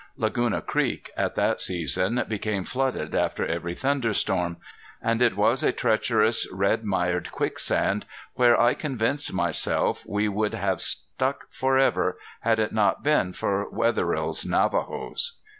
[0.17, 4.57] Laguna Creek, at that season, became flooded after every thunderstorm;
[4.99, 10.81] and it was a treacherous red mired quicksand where I convinced myself we would have
[10.81, 15.33] stuck forever had it not been for Wetherill's Navajos.